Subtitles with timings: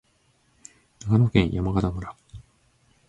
[0.97, 2.15] 長野県山形村